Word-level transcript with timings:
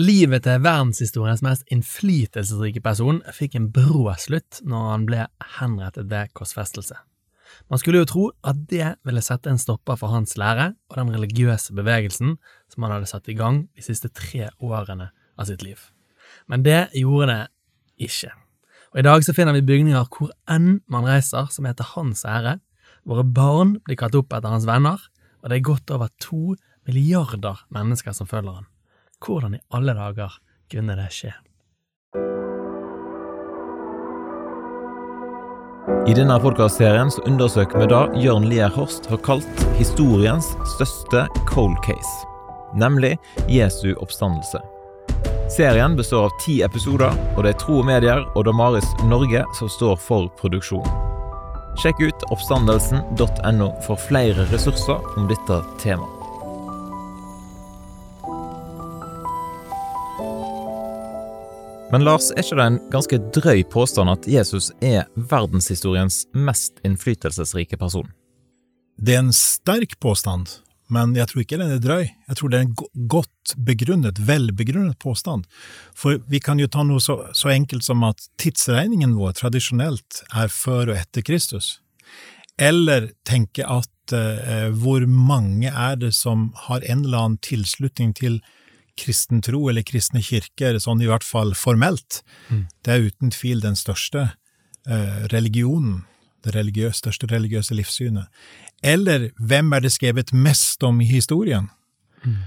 Livet 0.00 0.46
til 0.46 0.62
verdenshistoriens 0.64 1.42
mest 1.44 1.66
innflytelsesrike 1.74 2.80
person 2.80 3.18
fikk 3.36 3.56
en 3.58 3.66
brå 3.74 4.06
slutt 4.22 4.60
når 4.64 4.86
han 4.86 5.02
ble 5.08 5.24
henrettet 5.58 6.06
ved 6.08 6.30
korsfestelse. 6.38 6.94
Man 7.68 7.82
skulle 7.82 8.00
jo 8.00 8.08
tro 8.08 8.22
at 8.46 8.62
det 8.70 8.94
ville 9.04 9.20
sette 9.24 9.50
en 9.50 9.60
stopper 9.60 9.98
for 10.00 10.14
hans 10.14 10.38
lære 10.40 10.70
og 10.88 10.96
den 10.96 11.12
religiøse 11.16 11.74
bevegelsen 11.76 12.38
som 12.70 12.86
han 12.86 12.94
hadde 12.94 13.10
satt 13.10 13.28
i 13.28 13.36
gang 13.36 13.64
de 13.76 13.84
siste 13.84 14.08
tre 14.14 14.48
årene 14.62 15.10
av 15.36 15.50
sitt 15.50 15.66
liv. 15.66 15.82
Men 16.48 16.64
det 16.64 16.94
gjorde 16.96 17.34
det 17.34 18.08
ikke. 18.08 18.32
Og 18.94 19.02
I 19.02 19.08
dag 19.10 19.26
så 19.26 19.36
finner 19.36 19.58
vi 19.58 19.66
bygninger 19.66 20.08
hvor 20.14 20.32
enn 20.48 20.80
man 20.88 21.08
reiser 21.10 21.50
som 21.52 21.68
heter 21.68 21.92
hans 21.98 22.24
ære. 22.24 22.56
Våre 23.04 23.26
barn 23.26 23.76
blir 23.84 24.00
kalt 24.00 24.16
opp 24.16 24.32
etter 24.32 24.54
hans 24.54 24.70
venner, 24.70 25.02
og 25.42 25.50
det 25.50 25.60
er 25.60 25.70
godt 25.74 25.92
over 25.92 26.08
to 26.22 26.54
milliarder 26.88 27.66
mennesker 27.74 28.16
som 28.16 28.30
følger 28.30 28.62
han. 28.62 28.70
Hvordan 29.26 29.54
i 29.54 29.60
alle 29.76 29.94
dager 29.94 30.32
kunne 30.72 30.96
det 30.96 31.10
skje? 31.12 31.32
I 36.08 36.14
denne 36.16 36.38
podkastserien 36.40 37.10
undersøker 37.28 37.82
vi 37.82 37.88
det 37.90 38.22
Jørn 38.24 38.46
Lier 38.48 38.72
Horst 38.72 39.06
har 39.10 39.20
kalt 39.26 39.64
historiens 39.76 40.48
største 40.72 41.26
cold 41.50 41.76
case, 41.84 42.14
nemlig 42.74 43.16
Jesu 43.52 43.92
oppstandelse. 44.00 44.62
Serien 45.50 45.96
består 45.98 46.28
av 46.28 46.36
ti 46.40 46.60
episoder, 46.64 47.12
og 47.36 47.44
det 47.44 47.52
er 47.52 47.58
Tro 47.60 47.80
og 47.82 47.88
Medier 47.90 48.22
og 48.32 48.46
Damaris 48.48 48.88
Norge 49.10 49.42
som 49.58 49.68
står 49.68 49.98
for 50.00 50.30
produksjonen. 50.40 51.10
Sjekk 51.80 52.00
ut 52.06 52.24
oppstandelsen.no 52.32 53.68
for 53.84 54.00
flere 54.08 54.48
ressurser 54.54 55.12
om 55.16 55.28
dette 55.30 55.60
temaet. 55.82 56.19
Men 61.90 62.04
Lars, 62.06 62.28
er 62.30 62.44
ikke 62.44 62.54
det 62.54 62.64
en 62.68 62.76
ganske 62.92 63.18
drøy 63.34 63.64
påstand 63.66 64.12
at 64.12 64.26
Jesus 64.30 64.68
er 64.78 65.08
verdenshistoriens 65.18 66.22
mest 66.38 66.76
innflytelsesrike 66.86 67.74
person? 67.80 68.06
Det 68.94 69.16
er 69.16 69.24
en 69.24 69.32
sterk 69.34 69.96
påstand, 69.98 70.52
men 70.86 71.16
jeg 71.18 71.26
tror 71.26 71.42
ikke 71.42 71.58
den 71.58 71.72
er 71.74 71.82
drøy. 71.82 72.04
Jeg 72.06 72.38
tror 72.38 72.52
det 72.52 72.60
er 72.60 72.68
en 72.68 73.08
godt 73.10 73.56
begrunnet, 73.66 74.20
velbegrunnet 74.22 75.00
påstand. 75.02 75.48
For 75.98 76.22
vi 76.30 76.38
kan 76.38 76.62
jo 76.62 76.70
ta 76.70 76.86
noe 76.86 77.02
så, 77.02 77.18
så 77.34 77.50
enkelt 77.50 77.82
som 77.82 78.06
at 78.06 78.22
tidsregningen 78.38 79.18
vår 79.18 79.34
tradisjonelt 79.42 80.22
er 80.30 80.46
før 80.46 80.92
og 80.92 81.00
etter 81.00 81.26
Kristus. 81.26 81.80
Eller 82.54 83.10
tenke 83.26 83.66
at 83.66 84.14
eh, 84.14 84.70
hvor 84.78 85.10
mange 85.10 85.74
er 85.74 85.98
det 85.98 86.14
som 86.14 86.52
har 86.68 86.86
en 86.86 87.02
eller 87.02 87.24
annen 87.24 87.42
tilslutning 87.42 88.14
til 88.14 88.38
kristen 88.98 89.42
tro 89.44 89.62
eller 89.70 89.84
kristne 89.86 90.22
kirker, 90.24 90.78
sånn 90.82 91.02
i 91.02 91.08
hvert 91.10 91.26
fall 91.26 91.54
formelt, 91.58 92.22
mm. 92.48 92.66
det 92.84 92.94
er 92.94 93.08
uten 93.10 93.34
tvil 93.34 93.62
den 93.64 93.78
største 93.78 94.30
eh, 94.88 95.26
religionen, 95.32 96.04
det 96.44 96.54
religiøse, 96.56 97.02
største 97.02 97.28
religiøse 97.30 97.76
livssynet. 97.76 98.30
Eller 98.82 99.28
hvem 99.36 99.74
er 99.76 99.84
det 99.84 99.92
skrevet 99.92 100.32
mest 100.32 100.82
om 100.86 101.02
i 101.04 101.08
historien? 101.08 101.68
Mm. 102.24 102.38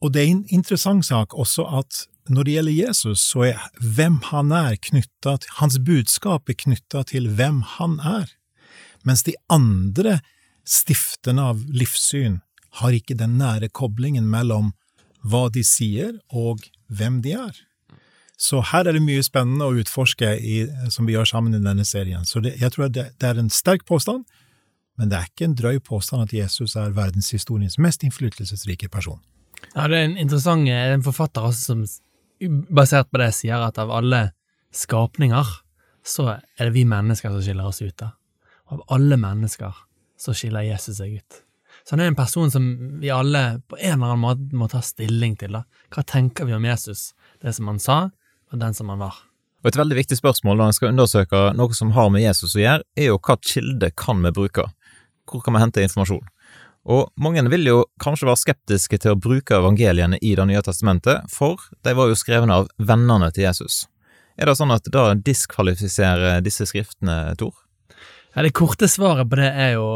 Og 0.00 0.14
det 0.14 0.22
er 0.22 0.32
en 0.32 0.46
interessant 0.54 1.04
sak 1.06 1.34
også 1.34 1.66
at 1.80 2.06
når 2.28 2.44
det 2.44 2.54
gjelder 2.54 2.76
Jesus, 2.76 3.20
så 3.24 3.44
er 3.48 3.62
hvem 3.80 4.18
han 4.28 4.52
er 4.52 4.76
knytta 4.76 5.38
til 5.40 5.54
Hans 5.58 5.78
budskap 5.80 6.50
er 6.50 6.58
knytta 6.60 7.04
til 7.08 7.30
hvem 7.38 7.62
han 7.76 7.96
er, 8.04 8.28
mens 9.04 9.24
de 9.24 9.34
andre 9.48 10.18
stiftene 10.68 11.46
av 11.52 11.62
livssyn 11.72 12.40
har 12.80 12.94
ikke 12.94 13.16
den 13.18 13.38
nære 13.40 13.70
koblingen 13.72 14.28
mellom 14.28 14.74
hva 15.26 15.48
de 15.52 15.64
sier, 15.66 16.18
og 16.30 16.62
hvem 16.88 17.22
de 17.24 17.34
er. 17.38 17.56
Så 18.38 18.60
her 18.70 18.86
er 18.86 18.94
det 18.94 19.02
mye 19.02 19.22
spennende 19.26 19.66
å 19.66 19.74
utforske 19.80 20.36
i, 20.38 20.60
som 20.94 21.08
vi 21.08 21.16
gjør 21.16 21.26
sammen 21.26 21.56
i 21.56 21.62
denne 21.62 21.84
serien. 21.84 22.26
Så 22.28 22.42
det, 22.44 22.54
jeg 22.60 22.70
tror 22.74 22.92
det, 22.94 23.08
det 23.18 23.30
er 23.32 23.40
en 23.40 23.50
sterk 23.50 23.82
påstand, 23.88 24.28
men 24.98 25.10
det 25.10 25.18
er 25.18 25.30
ikke 25.30 25.48
en 25.48 25.56
drøy 25.58 25.80
påstand 25.82 26.26
at 26.26 26.34
Jesus 26.34 26.76
er 26.78 26.94
verdenshistoriens 26.94 27.78
mest 27.82 28.06
innflytelsesrike 28.06 28.90
person. 28.94 29.18
Ja, 29.74 29.88
det 29.90 29.98
er 29.98 30.06
en 30.06 30.18
interessant 30.18 30.70
en 30.70 31.02
forfatter 31.06 31.50
også 31.50 31.72
som 31.72 31.82
basert 32.70 33.10
på 33.10 33.18
det 33.18 33.32
sier 33.34 33.62
at 33.62 33.78
av 33.82 33.90
alle 33.94 34.28
skapninger 34.74 35.50
så 36.06 36.28
er 36.38 36.68
det 36.68 36.74
vi 36.76 36.86
mennesker 36.88 37.32
som 37.34 37.42
skiller 37.42 37.66
oss 37.68 37.82
ut. 37.82 37.96
da. 37.98 38.12
Av 38.70 38.82
alle 38.94 39.18
mennesker 39.18 39.74
så 40.18 40.34
skiller 40.34 40.66
Jesus 40.66 40.98
seg 41.00 41.18
ut. 41.18 41.42
Så 41.84 41.94
han 41.94 42.02
er 42.04 42.10
en 42.12 42.18
person 42.18 42.50
som 42.52 42.66
vi 43.00 43.10
alle 43.14 43.60
på 43.68 43.78
en 43.78 43.98
eller 43.98 44.12
annen 44.12 44.24
måte 44.24 44.56
må 44.56 44.68
ta 44.70 44.82
stilling 44.84 45.36
til. 45.40 45.56
da. 45.56 45.64
Hva 45.94 46.04
tenker 46.04 46.48
vi 46.48 46.56
om 46.56 46.64
Jesus, 46.64 47.12
det 47.42 47.54
som 47.56 47.70
han 47.70 47.80
sa, 47.82 47.98
og 48.52 48.60
den 48.60 48.74
som 48.74 48.90
han 48.92 49.02
var? 49.02 49.24
Og 49.64 49.72
Et 49.72 49.78
veldig 49.78 49.96
viktig 49.98 50.18
spørsmål 50.20 50.58
når 50.58 50.70
en 50.70 50.76
skal 50.76 50.92
undersøke 50.92 51.38
noe 51.58 51.74
som 51.74 51.90
har 51.96 52.10
med 52.14 52.22
Jesus 52.22 52.54
å 52.54 52.62
gjøre, 52.62 52.84
er 52.96 53.10
jo 53.10 53.18
hva 53.18 53.38
kilde 53.42 53.90
kan 53.98 54.22
vi 54.22 54.34
bruke? 54.34 54.68
Hvor 55.28 55.42
kan 55.44 55.56
vi 55.56 55.62
hente 55.64 55.82
informasjon? 55.82 56.26
Og 56.88 57.10
mange 57.20 57.42
vil 57.52 57.66
jo 57.66 57.82
kanskje 58.00 58.28
være 58.30 58.40
skeptiske 58.40 59.00
til 59.02 59.12
å 59.12 59.20
bruke 59.20 59.58
evangeliene 59.58 60.20
i 60.24 60.34
Det 60.38 60.46
nye 60.48 60.62
testamentet, 60.64 61.26
for 61.28 61.60
de 61.84 61.92
var 61.92 62.08
jo 62.08 62.16
skrevet 62.16 62.50
av 62.54 62.68
vennene 62.78 63.28
til 63.34 63.44
Jesus. 63.44 63.86
Er 64.38 64.46
det 64.46 64.56
sånn 64.56 64.72
at 64.72 64.86
da 64.94 65.12
diskvalifiserer 65.14 66.40
disse 66.40 66.64
skriftene, 66.70 67.34
Tor? 67.36 67.52
Ja, 68.34 68.42
Det 68.42 68.54
korte 68.54 68.88
svaret 68.88 69.30
på 69.30 69.38
det 69.40 69.48
er 69.50 69.72
jo 69.78 69.86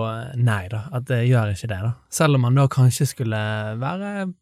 nei, 0.40 0.66
da. 0.72 0.86
At 0.92 1.06
det 1.10 1.24
gjør 1.28 1.52
ikke 1.52 1.68
det. 1.68 1.80
da. 1.84 1.92
Selv 2.10 2.38
om 2.38 2.46
man 2.46 2.56
da 2.58 2.66
kanskje 2.70 3.06
skulle 3.10 3.42
være 3.78 4.32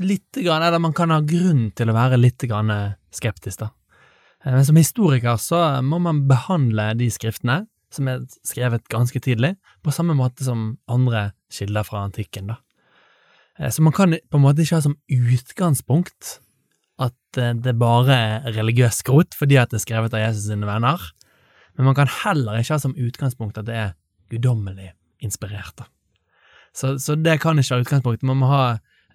litt 0.00 0.32
grann, 0.42 0.62
Eller 0.62 0.78
man 0.78 0.92
kan 0.96 1.10
ha 1.10 1.20
grunn 1.20 1.70
til 1.76 1.90
å 1.90 1.96
være 1.96 2.18
litt 2.20 2.42
grann 2.48 2.72
skeptisk, 3.12 3.60
da. 3.60 3.70
Eh, 4.44 4.52
men 4.52 4.64
som 4.64 4.78
historiker 4.78 5.40
så 5.40 5.62
må 5.82 5.98
man 6.02 6.26
behandle 6.28 6.92
de 6.98 7.08
skriftene, 7.12 7.64
som 7.92 8.08
er 8.10 8.24
skrevet 8.44 8.88
ganske 8.92 9.20
tidlig, 9.22 9.54
på 9.82 9.94
samme 9.94 10.16
måte 10.18 10.44
som 10.44 10.76
andre 10.90 11.30
kilder 11.52 11.86
fra 11.86 12.04
antikken, 12.06 12.52
da. 12.52 12.60
Eh, 13.58 13.70
så 13.70 13.82
man 13.82 13.94
kan 13.96 14.14
på 14.14 14.38
en 14.38 14.44
måte 14.44 14.64
ikke 14.64 14.80
ha 14.80 14.84
som 14.84 14.98
utgangspunkt 15.08 16.38
at 17.02 17.40
eh, 17.40 17.54
det 17.54 17.76
bare 17.80 18.16
er 18.16 18.50
religiøst 18.56 19.04
skrot 19.04 19.36
fordi 19.36 19.58
at 19.60 19.72
det 19.72 19.80
er 19.80 19.86
skrevet 19.86 20.16
av 20.16 20.24
Jesus 20.28 20.50
sine 20.50 20.68
venner, 20.68 21.00
men 21.76 21.88
man 21.88 21.96
kan 21.98 22.10
heller 22.22 22.58
ikke 22.60 22.76
ha 22.76 22.82
som 22.82 22.96
utgangspunkt 22.96 23.58
at 23.60 23.68
det 23.68 23.76
er 23.76 23.92
guddommelig 24.32 24.92
inspirert. 25.22 25.84
Så, 26.76 26.96
så, 27.00 27.16
det 27.16 27.38
kan 27.40 27.58
ikke 27.58 27.76
være 27.76 27.86
utgangspunktet. 27.86 28.26
Man 28.28 28.40
må 28.42 28.50
ha 28.50 28.64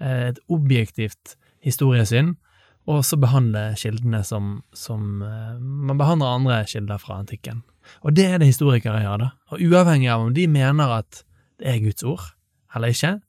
eh, 0.02 0.32
et 0.32 0.40
objektivt 0.50 1.36
historiesyn, 1.62 2.36
og 2.90 3.04
så 3.06 3.20
behandle 3.22 3.72
kildene 3.78 4.24
som, 4.26 4.62
som 4.74 5.22
eh, 5.26 5.58
man 5.60 6.00
behandler 6.00 6.38
andre 6.38 6.62
kilder 6.70 7.02
fra 7.02 7.20
antikken. 7.22 7.62
Og 8.02 8.16
det 8.18 8.26
er 8.30 8.42
det 8.42 8.50
historikere 8.50 9.02
gjør, 9.04 9.26
da. 9.26 9.30
Og 9.54 9.62
uavhengig 9.62 10.10
av 10.14 10.26
om 10.26 10.34
de 10.34 10.48
mener 10.50 10.96
at 11.02 11.24
det 11.62 11.70
er 11.70 11.84
Guds 11.84 12.06
ord 12.08 12.32
eller 12.76 12.94
ikke, 12.94 13.20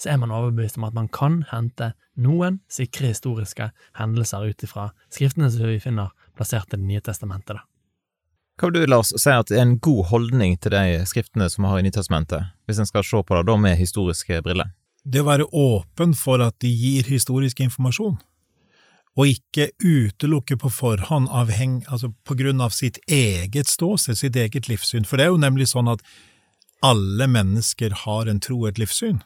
så 0.00 0.12
er 0.12 0.20
man 0.20 0.32
overbevist 0.32 0.78
om 0.78 0.86
at 0.88 0.96
man 0.96 1.10
kan 1.12 1.42
hente 1.50 1.92
noen 2.20 2.60
sikre 2.72 3.10
historiske 3.12 3.70
hendelser 3.98 4.46
ut 4.48 4.64
ifra 4.64 4.90
skriftene 5.12 5.50
som 5.52 5.68
vi 5.68 5.80
finner 5.82 6.14
plassert 6.38 6.72
i 6.72 6.78
Det 6.78 6.86
nye 6.86 7.02
testamentet. 7.04 7.58
da. 7.58 7.69
Hva 8.60 8.68
vil 8.68 8.82
du, 8.82 8.90
Lars, 8.92 9.08
si 9.16 9.32
at 9.32 9.48
det 9.48 9.56
er 9.56 9.62
en 9.64 9.78
god 9.80 10.10
holdning 10.10 10.58
til 10.60 10.74
de 10.74 10.98
skriftene 11.08 11.46
som 11.48 11.64
vi 11.64 11.70
har 11.70 11.80
i 11.80 11.84
Nytestamentet, 11.86 12.50
hvis 12.68 12.80
en 12.82 12.88
skal 12.88 13.06
se 13.08 13.22
på 13.24 13.38
det 13.38 13.46
da 13.48 13.54
med 13.56 13.78
historiske 13.80 14.42
briller? 14.44 14.74
Det 15.00 15.22
å 15.22 15.28
være 15.30 15.46
åpen 15.56 16.12
for 16.12 16.44
at 16.44 16.58
de 16.60 16.68
gir 16.68 17.08
historisk 17.08 17.62
informasjon, 17.64 18.18
og 19.16 19.32
ikke 19.32 19.70
utelukke 19.80 20.58
på 20.60 20.72
forhånd 20.76 21.30
avheng, 21.32 21.78
altså 21.88 22.12
på 22.28 22.36
grunn 22.36 22.60
av 22.60 22.76
sitt 22.76 23.00
eget 23.08 23.72
ståsted, 23.72 24.20
sitt 24.20 24.36
eget 24.36 24.68
livssyn. 24.68 25.08
For 25.08 25.16
det 25.16 25.24
er 25.24 25.32
jo 25.32 25.40
nemlig 25.40 25.70
sånn 25.72 25.88
at 25.88 26.04
alle 26.84 27.30
mennesker 27.32 27.96
har 28.04 28.28
en 28.28 28.44
tro 28.44 28.66
et 28.68 28.76
livssyn 28.80 29.22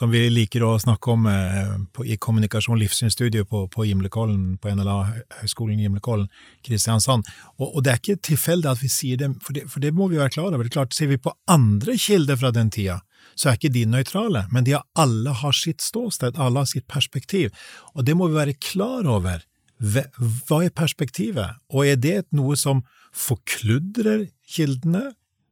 som 0.00 0.08
vi 0.08 0.22
liker 0.32 0.62
å 0.64 0.78
snakke 0.80 1.12
om 1.12 1.26
eh, 1.28 1.72
på, 1.92 2.06
i 2.08 2.16
kommunikasjon 2.16 2.78
livssynsstudiet 2.80 3.48
på, 3.50 3.66
på 3.68 3.84
Gimlekollen, 3.84 4.54
på 4.56 4.72
NLA-høgskolen 4.72 5.76
i 5.76 5.84
Gimlekollen, 5.84 6.30
Kristiansand. 6.64 7.28
Og, 7.58 7.66
og, 7.66 7.82
det 7.84 7.92
er 7.92 8.00
ikke 8.00 8.22
tilfeldig 8.30 8.70
at 8.70 8.80
vi 8.80 8.88
sier 8.88 9.20
det 9.20 9.28
for, 9.44 9.56
det, 9.56 9.66
for 9.68 9.84
det 9.84 9.90
må 9.96 10.08
vi 10.08 10.16
være 10.16 10.32
klar 10.32 10.48
over. 10.54 10.64
Det 10.64 10.72
er 10.72 10.76
klart, 10.78 10.96
Ser 10.96 11.10
vi 11.10 11.20
på 11.20 11.34
andre 11.52 11.98
kilder 12.00 12.40
fra 12.40 12.52
den 12.56 12.72
tida, 12.72 12.96
så 13.36 13.50
er 13.50 13.58
ikke 13.60 13.72
de 13.74 13.82
nøytrale, 13.92 14.46
men 14.54 14.64
de 14.64 14.78
har, 14.78 14.86
alle 14.96 15.36
har 15.42 15.58
sitt 15.58 15.84
ståsted, 15.84 16.40
alle 16.40 16.64
har 16.64 16.72
sitt 16.72 16.88
perspektiv, 16.88 17.52
og 17.92 18.08
det 18.08 18.16
må 18.16 18.30
vi 18.30 18.40
være 18.40 18.56
klar 18.56 19.04
over. 19.04 19.44
Hva 19.80 20.62
er 20.64 20.72
perspektivet, 20.76 21.60
og 21.72 21.92
er 21.92 22.00
det 22.00 22.24
noe 22.36 22.56
som 22.56 22.82
forkludrer 23.16 24.30
kildene? 24.48 25.10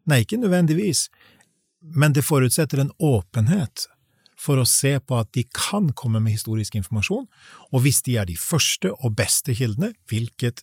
Nei, 0.09 0.23
ikke 0.25 0.41
nødvendigvis, 0.41 1.07
men 1.93 2.17
det 2.17 2.25
forutsetter 2.25 2.81
en 2.81 2.97
åpenhet 2.97 3.89
for 4.39 4.61
å 4.61 4.67
se 4.69 4.95
på 5.03 5.19
at 5.19 5.31
de 5.35 5.45
kan 5.55 5.91
komme 5.99 6.23
med 6.23 6.37
historisk 6.37 6.79
informasjon, 6.79 7.27
og 7.73 7.85
hvis 7.85 8.03
de 8.07 8.19
er 8.21 8.29
de 8.29 8.37
første 8.39 8.93
og 8.95 9.17
beste 9.19 9.57
kildene, 9.59 9.93
hvilket 10.11 10.63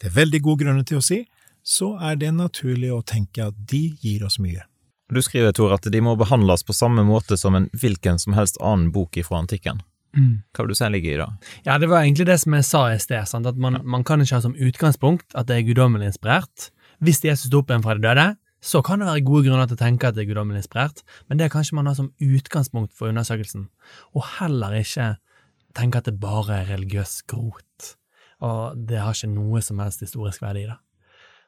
det 0.00 0.10
er 0.10 0.16
veldig 0.16 0.42
gode 0.44 0.64
grunner 0.64 0.86
til 0.86 1.00
å 1.00 1.04
si, 1.04 1.22
så 1.66 1.94
er 2.04 2.18
det 2.20 2.34
naturlig 2.36 2.92
å 2.94 3.02
tenke 3.06 3.48
at 3.48 3.56
de 3.70 3.88
gir 4.02 4.26
oss 4.26 4.38
mye. 4.42 4.66
Du 5.10 5.22
skriver, 5.22 5.54
Tor, 5.54 5.72
at 5.76 5.86
de 5.86 6.00
må 6.02 6.16
behandles 6.18 6.66
på 6.66 6.74
samme 6.74 7.04
måte 7.06 7.38
som 7.38 7.54
en 7.54 7.68
hvilken 7.78 8.18
som 8.18 8.34
helst 8.34 8.58
annen 8.58 8.90
bok 8.94 9.16
ifra 9.18 9.38
antikken. 9.38 9.80
Hva 10.16 10.64
vil 10.64 10.72
du 10.72 10.78
si 10.78 10.88
ligger 10.90 11.12
i 11.12 11.18
det? 11.20 11.26
Ja, 11.66 11.76
det 11.78 11.90
var 11.90 12.02
egentlig 12.02 12.26
det 12.30 12.38
som 12.42 12.54
jeg 12.56 12.66
sa 12.66 12.86
i 12.92 12.98
sted, 13.02 13.28
sant? 13.28 13.46
at 13.46 13.58
man, 13.60 13.78
man 13.84 14.04
kan 14.06 14.22
ikke 14.22 14.38
ha 14.38 14.44
som 14.44 14.56
utgangspunkt 14.56 15.36
at 15.36 15.48
det 15.50 15.58
er 15.58 15.66
guddommelig 15.68 16.14
inspirert. 16.14 16.70
Hvis 17.04 17.20
Jesus 17.24 17.50
sto 17.50 17.60
opp 17.60 17.70
igjen 17.70 17.84
fra 17.84 17.96
de 17.98 18.06
døde, 18.06 18.26
så 18.62 18.80
kan 18.84 19.00
det 19.00 19.08
være 19.08 19.24
gode 19.26 19.46
grunner 19.48 19.68
til 19.68 19.76
å 19.76 19.82
tenke 19.82 20.08
at 20.08 20.16
det 20.16 20.24
er 20.24 20.30
guddommelig 20.30 20.64
inspirert, 20.64 21.02
men 21.28 21.38
det 21.38 21.50
kan 21.52 21.64
ikke 21.64 21.78
man 21.78 21.90
ha 21.90 21.94
som 21.98 22.10
utgangspunkt 22.22 22.94
for 22.96 23.12
undersøkelsen, 23.12 23.68
og 24.16 24.26
heller 24.38 24.74
ikke 24.80 25.14
tenke 25.76 26.00
at 26.00 26.08
det 26.08 26.18
bare 26.20 26.62
er 26.62 26.72
religiøs 26.72 27.20
skrot, 27.22 27.92
og 28.44 28.80
det 28.88 29.00
har 29.02 29.16
ikke 29.16 29.32
noe 29.34 29.62
som 29.64 29.80
helst 29.80 30.02
historisk 30.04 30.42
verdi. 30.42 30.66
det. 30.66 30.78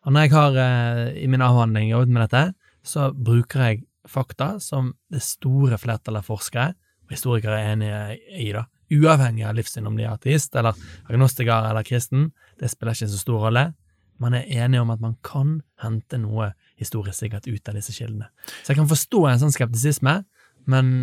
Og 0.06 0.14
når 0.14 0.26
jeg 0.26 0.32
har 0.32 0.58
eh, 0.62 1.22
i 1.24 1.26
min 1.26 1.42
avhandling 1.42 1.90
jobbet 1.90 2.12
med 2.14 2.22
dette, 2.26 2.42
så 2.86 3.10
bruker 3.12 3.64
jeg 3.64 3.82
fakta 4.08 4.54
som 4.62 4.94
det 5.12 5.20
store 5.24 5.78
flertallet 5.80 6.22
av 6.22 6.28
forskere 6.28 6.70
og 7.08 7.12
historikere 7.12 7.58
er 7.58 7.72
enige 7.74 8.00
i, 8.36 8.52
da. 8.52 8.66
Uavhengig 8.88 9.44
av 9.44 9.56
livssyn, 9.56 9.86
om 9.88 9.96
de 9.98 10.06
er 10.06 10.14
ateist 10.14 10.54
eller 10.56 10.76
agnostiker 11.08 11.68
eller 11.68 11.84
kristen, 11.84 12.30
det 12.60 12.70
spiller 12.72 12.96
ikke 12.96 13.10
så 13.12 13.20
stor 13.20 13.44
rolle. 13.48 13.64
Man 14.18 14.34
er 14.34 14.48
enige 14.50 14.82
om 14.82 14.90
at 14.90 15.02
man 15.02 15.16
kan 15.26 15.60
hente 15.82 16.18
noe 16.18 16.52
historisk 16.78 17.20
sikkert 17.20 17.46
ut 17.46 17.70
av 17.70 17.78
disse 17.78 17.94
kildene. 17.94 18.30
Så 18.62 18.72
jeg 18.72 18.80
kan 18.80 18.90
forstå 18.90 19.24
en 19.30 19.42
sånn 19.42 19.54
skeptisisme, 19.54 20.20
men 20.68 20.94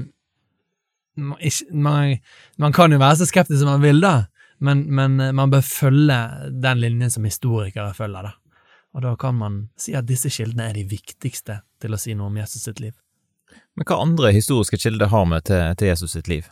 man, 1.15 1.37
man, 1.71 2.17
man 2.61 2.75
kan 2.75 2.91
jo 2.91 2.99
være 2.99 3.21
så 3.21 3.29
skeptisk 3.29 3.61
som 3.61 3.71
man 3.71 3.83
vil, 3.83 4.01
da, 4.03 4.27
men, 4.63 4.83
men 4.95 5.15
man 5.35 5.51
bør 5.51 5.63
følge 5.65 6.17
den 6.63 6.81
linjen 6.83 7.11
som 7.11 7.27
historikere 7.27 7.93
følger, 7.95 8.31
da. 8.31 8.35
Og 8.95 9.03
da 9.03 9.15
kan 9.19 9.35
man 9.35 9.55
si 9.79 9.91
at 9.95 10.07
disse 10.07 10.29
kildene 10.31 10.69
er 10.69 10.77
de 10.77 10.85
viktigste 10.87 11.59
til 11.83 11.95
å 11.95 11.99
si 11.99 12.13
noe 12.15 12.29
om 12.31 12.37
Jesus 12.39 12.63
sitt 12.63 12.79
liv. 12.79 12.93
Men 13.75 13.87
hva 13.87 13.97
andre 14.03 14.31
historiske 14.35 14.79
kilder 14.79 15.11
har 15.11 15.25
vi 15.31 15.41
til, 15.49 15.63
til 15.79 15.91
Jesus 15.91 16.15
sitt 16.15 16.29
liv? 16.31 16.47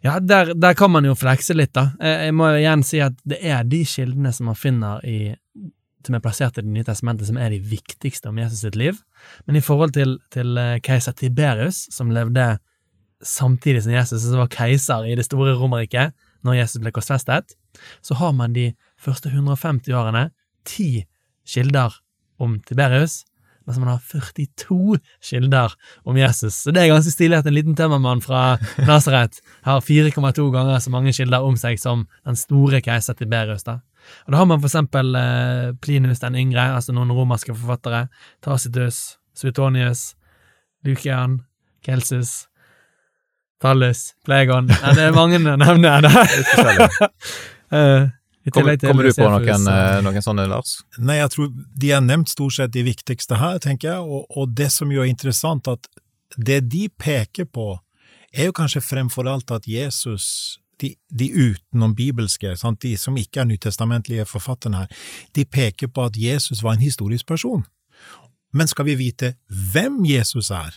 Ja, 0.00 0.16
der, 0.20 0.54
der, 0.54 0.74
kan 0.78 0.92
man 0.94 1.04
jo 1.04 1.16
flekse 1.18 1.56
litt, 1.56 1.74
da. 1.76 1.90
Jeg 2.00 2.32
må 2.38 2.48
igjen 2.56 2.84
si 2.86 3.02
at 3.04 3.18
det 3.28 3.40
er 3.42 3.66
de 3.68 3.82
kildene 3.88 4.32
som 4.32 4.48
man 4.48 4.56
finner 4.58 5.04
i 5.04 5.34
som 6.08 6.16
er 6.16 6.24
plassert 6.24 6.58
i 6.58 6.64
Det 6.64 6.72
nye 6.72 6.86
testamentet, 6.86 7.28
som 7.28 7.38
er 7.38 7.52
de 7.52 7.60
viktigste 7.60 8.32
om 8.32 8.40
Jesus 8.40 8.64
sitt 8.64 8.78
liv. 8.80 8.96
Men 9.46 9.60
i 9.60 9.64
forhold 9.64 9.92
til, 9.94 10.16
til 10.34 10.56
keiser 10.84 11.14
Tiberius, 11.16 11.84
som 11.94 12.10
levde 12.14 12.56
samtidig 13.24 13.82
som 13.84 13.92
Jesus, 13.92 14.22
som 14.22 14.40
var 14.40 14.50
keiser 14.52 15.06
i 15.06 15.16
det 15.18 15.26
store 15.26 15.56
Romerriket 15.58 16.14
når 16.46 16.60
Jesus 16.60 16.82
ble 16.82 16.92
korsfestet, 16.94 17.56
så 18.02 18.18
har 18.18 18.34
man 18.36 18.54
de 18.54 18.72
første 18.98 19.30
150 19.30 19.90
årene 19.94 20.28
ti 20.66 21.04
kilder 21.48 21.94
om 22.38 22.58
Tiberius, 22.66 23.24
mens 23.66 23.80
man 23.82 23.90
har 23.92 24.00
42 24.08 24.98
kilder 25.24 25.74
om 26.08 26.16
Jesus. 26.16 26.62
Så 26.62 26.72
det 26.72 26.82
er 26.82 26.92
ganske 26.92 27.12
stilig 27.12 27.40
at 27.40 27.48
en 27.48 27.56
liten 27.56 27.76
tømmermann 27.76 28.22
fra 28.24 28.56
Nasaret 28.88 29.42
har 29.66 29.84
4,2 29.84 30.48
ganger 30.54 30.80
så 30.80 30.92
mange 30.94 31.12
kilder 31.12 31.44
om 31.44 31.58
seg 31.60 31.80
som 31.80 32.06
den 32.24 32.38
store 32.38 32.80
keiser 32.84 33.18
Tiberius. 33.18 33.66
da. 33.66 33.80
Og 34.26 34.34
Da 34.34 34.40
har 34.40 34.48
man 34.50 34.60
for 34.60 34.68
eksempel 34.70 35.16
eh, 35.18 35.72
Plinus 35.82 36.22
den 36.24 36.38
yngre, 36.38 36.68
altså 36.76 36.94
noen 36.96 37.12
romerske 37.14 37.54
forfattere, 37.54 38.06
Tacitus, 38.44 39.18
Suetonius, 39.36 40.12
Lukian, 40.86 41.42
Kelsus, 41.84 42.46
Tallus, 43.62 44.12
Plegon 44.24 44.68
ja, 44.70 44.92
Det 44.94 45.08
er 45.08 45.16
mange 45.16 45.40
å 45.42 45.56
der. 45.82 46.08
her. 47.70 48.12
Kommer, 48.48 48.78
kommer 48.80 49.04
du 49.04 49.12
på 49.12 49.26
noen, 49.28 49.66
eh, 49.68 49.98
noen, 50.00 50.22
sånne, 50.24 50.46
Lars? 50.48 50.78
Nei, 50.96 51.18
jeg 51.18 51.32
tror 51.34 51.50
de 51.52 51.90
er 51.92 52.00
nevnt 52.00 52.30
stort 52.32 52.54
sett 52.56 52.72
de 52.72 52.84
viktigste 52.86 53.36
her, 53.36 53.58
tenker 53.60 53.90
jeg, 53.90 54.04
og, 54.06 54.24
og 54.32 54.54
det 54.56 54.70
som 54.72 54.88
jo 54.92 55.02
er 55.02 55.10
interessant, 55.10 55.68
at 55.68 55.84
det 56.36 56.62
de 56.72 56.86
peker 56.88 57.48
på, 57.52 57.74
er 58.32 58.48
jo 58.48 58.56
kanskje 58.56 58.84
fremfor 58.84 59.28
alt 59.28 59.52
at 59.52 59.68
Jesus 59.68 60.58
de, 60.80 60.94
de 61.08 61.28
utenom 61.34 61.94
bibelske, 61.98 62.54
sant? 62.56 62.80
de 62.82 62.96
som 63.00 63.16
ikke 63.18 63.42
er 63.42 63.48
nytestamentlige 63.50 64.26
forfatterne 64.28 64.84
her, 64.84 65.06
de 65.36 65.44
peker 65.44 65.90
på 65.92 66.08
at 66.08 66.18
Jesus 66.18 66.62
var 66.62 66.76
en 66.76 66.84
historisk 66.84 67.26
person. 67.26 67.64
Men 68.52 68.70
skal 68.70 68.88
vi 68.88 68.98
vite 68.98 69.34
hvem 69.48 70.04
Jesus 70.08 70.50
er, 70.54 70.76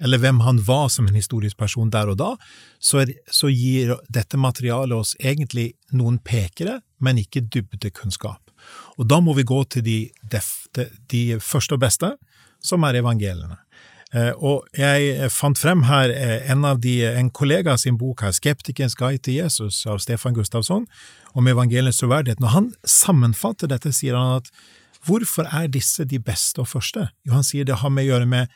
eller 0.00 0.18
hvem 0.18 0.40
han 0.44 0.60
var 0.66 0.88
som 0.92 1.08
en 1.08 1.16
historisk 1.16 1.58
person 1.58 1.90
der 1.90 2.10
og 2.12 2.18
da, 2.18 2.30
så, 2.78 3.04
er, 3.04 3.14
så 3.30 3.50
gir 3.50 3.94
dette 4.12 4.38
materialet 4.38 4.96
oss 4.96 5.14
egentlig 5.20 5.72
noen 5.94 6.18
pekere, 6.18 6.80
men 6.98 7.20
ikke 7.22 7.46
dybdekunnskap. 7.46 8.52
Og 8.98 9.08
da 9.10 9.20
må 9.20 9.34
vi 9.36 9.46
gå 9.46 9.60
til 9.70 9.84
de, 9.86 9.98
de, 10.30 10.40
de 11.10 11.24
første 11.42 11.76
og 11.76 11.82
beste, 11.82 12.14
som 12.64 12.84
er 12.86 13.00
evangeliene. 13.02 13.58
Eh, 14.14 14.30
og 14.38 14.68
jeg 14.78 15.30
fant 15.34 15.58
frem 15.58 15.84
her 15.88 16.12
eh, 16.14 16.44
en 16.52 16.64
av 16.68 16.78
de, 16.82 17.00
en 17.08 17.32
kollega 17.34 17.74
sin 17.80 17.98
bok 17.98 18.22
her, 18.22 18.34
'Skeptikens 18.34 18.94
guide 18.94 19.24
til 19.26 19.40
Jesus' 19.42 19.82
av 19.90 19.98
Stefan 19.98 20.36
Gustavsson, 20.36 20.86
om 21.34 21.48
evangeliets 21.50 21.98
troverdighet. 21.98 22.40
Når 22.40 22.54
han 22.54 22.70
sammenfatter 22.86 23.70
dette, 23.70 23.90
sier 23.92 24.14
han 24.14 24.38
at 24.38 24.52
hvorfor 25.04 25.50
er 25.50 25.66
disse 25.68 26.06
de 26.06 26.20
beste 26.22 26.62
og 26.62 26.70
første? 26.70 27.08
Jo, 27.26 27.34
han 27.34 27.46
sier 27.46 27.66
det 27.66 27.82
har 27.82 27.90
med 27.90 28.06
å 28.06 28.14
gjøre 28.14 28.30
med 28.30 28.54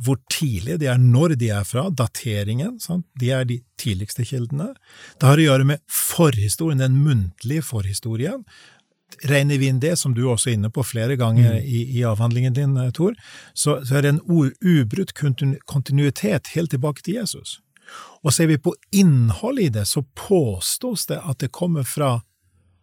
hvor 0.00 0.16
tidlig 0.32 0.78
de 0.80 0.88
er, 0.88 0.98
når 0.98 1.34
de 1.36 1.50
er 1.52 1.64
fra, 1.66 1.88
dateringen, 1.92 2.78
sant? 2.80 3.04
de 3.20 3.32
er 3.34 3.44
de 3.44 3.58
tidligste 3.80 4.24
kildene. 4.24 4.70
Det 5.20 5.28
har 5.28 5.40
å 5.40 5.44
gjøre 5.44 5.66
med 5.74 5.82
forhistorien, 5.92 6.80
den 6.80 7.00
muntlige 7.04 7.64
forhistorien. 7.66 8.44
Regner 9.28 9.58
vi 9.58 9.68
inn 9.68 9.80
det, 9.82 9.96
som 9.98 10.14
du 10.14 10.22
også 10.28 10.50
er 10.50 10.58
inne 10.58 10.70
på 10.72 10.84
flere 10.86 11.16
ganger 11.20 11.58
mm. 11.58 11.64
i, 11.64 11.80
i, 11.98 12.04
avhandlingen 12.08 12.54
din, 12.56 12.76
eh, 12.80 12.92
Tor, 12.96 13.16
så, 13.54 13.80
så 13.84 13.98
er 13.98 14.06
det 14.06 14.14
en 14.14 14.22
ubrutt 14.28 15.12
kontinuitet 15.68 16.52
helt 16.54 16.70
tilbake 16.70 17.04
til 17.04 17.20
Jesus. 17.20 17.58
Og 18.22 18.34
ser 18.34 18.50
vi 18.50 18.58
på 18.60 18.74
innholdet 18.94 19.64
i 19.64 19.72
det, 19.80 19.86
så 19.90 20.04
påstås 20.16 21.08
det 21.10 21.20
at 21.20 21.42
det 21.42 21.52
kommer 21.52 21.84
fra 21.84 22.20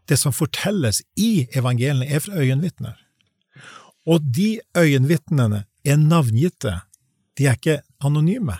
det 0.08 0.20
som 0.20 0.36
fortelles 0.36 1.02
i 1.20 1.48
evangeliene, 1.56 2.08
er 2.08 2.24
fra 2.24 2.40
øyenvitner. 2.40 2.96
Og 4.08 4.24
de 4.24 4.60
øyenvitnene 4.78 5.66
er 5.84 5.98
navngitte 6.00 6.78
de 7.38 7.46
er 7.46 7.58
ikke 7.58 7.82
anonyme. 8.04 8.58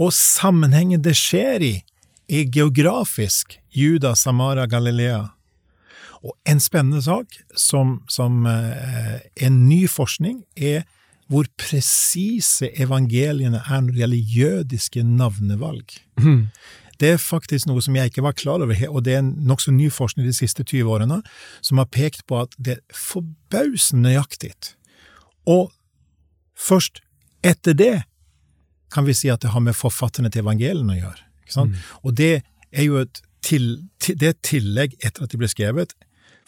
Og 0.00 0.12
sammenhengen 0.12 1.02
det 1.04 1.14
skjer 1.16 1.64
i, 1.64 1.74
er 2.28 2.48
geografisk 2.52 3.58
Juda, 3.72 4.14
Samara, 4.16 4.66
Galilea. 4.66 5.30
Og 6.24 6.36
en 6.48 6.60
spennende 6.62 7.02
sak 7.04 7.36
som, 7.58 7.98
som 8.08 8.46
eh, 8.48 9.18
en 9.44 9.64
ny 9.68 9.84
forskning 9.90 10.42
er 10.56 10.84
hvor 11.32 11.48
presise 11.60 12.68
evangeliene 12.80 13.60
er 13.64 13.82
når 13.82 13.92
det 13.92 14.00
gjelder 14.02 14.32
jødiske 14.38 15.04
navnevalg. 15.08 15.94
Mm. 16.20 16.48
Det 17.00 17.10
er 17.14 17.20
faktisk 17.20 17.66
noe 17.68 17.82
som 17.82 17.96
jeg 17.96 18.12
ikke 18.12 18.24
var 18.24 18.36
klar 18.38 18.62
over, 18.62 18.76
og 18.88 19.04
det 19.06 19.16
er 19.18 19.24
nokså 19.24 19.72
ny 19.74 19.90
forskning 19.92 20.26
de 20.28 20.36
siste 20.36 20.62
20 20.62 20.92
årene, 20.94 21.20
som 21.64 21.80
har 21.80 21.90
pekt 21.90 22.26
på 22.30 22.38
at 22.44 22.54
det 22.56 22.78
er 22.78 22.98
forbausende 22.98 24.10
nøyaktig. 24.10 24.52
Og 25.50 25.72
først 26.54 27.02
etter 27.44 27.76
det 27.76 27.94
kan 28.94 29.06
vi 29.08 29.16
si 29.16 29.30
at 29.32 29.42
det 29.42 29.50
har 29.50 29.64
med 29.64 29.76
forfatterne 29.76 30.30
til 30.30 30.44
evangeliene 30.44 30.94
å 30.94 31.00
gjøre. 31.00 31.24
Mm. 31.56 31.74
Og 32.06 32.14
det 32.16 32.34
er 32.72 32.86
jo 32.86 33.00
et, 33.02 33.20
til, 33.44 33.66
det 34.06 34.30
er 34.30 34.42
tillegg 34.46 34.94
etter 35.02 35.26
at 35.26 35.34
de 35.34 35.40
ble 35.40 35.50
skrevet. 35.50 35.96